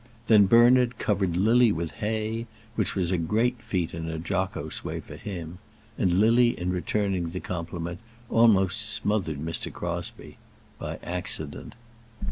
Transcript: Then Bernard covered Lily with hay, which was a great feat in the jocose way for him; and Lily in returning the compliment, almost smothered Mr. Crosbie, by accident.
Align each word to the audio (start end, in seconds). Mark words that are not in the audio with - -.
Then 0.25 0.47
Bernard 0.47 0.97
covered 0.97 1.37
Lily 1.37 1.71
with 1.71 1.91
hay, 1.91 2.47
which 2.73 2.95
was 2.95 3.11
a 3.11 3.19
great 3.19 3.61
feat 3.61 3.93
in 3.93 4.07
the 4.07 4.17
jocose 4.17 4.83
way 4.83 4.99
for 4.99 5.15
him; 5.15 5.59
and 5.95 6.13
Lily 6.13 6.59
in 6.59 6.71
returning 6.71 7.29
the 7.29 7.39
compliment, 7.39 7.99
almost 8.27 8.81
smothered 8.89 9.37
Mr. 9.37 9.71
Crosbie, 9.71 10.39
by 10.79 10.97
accident. 11.03 11.75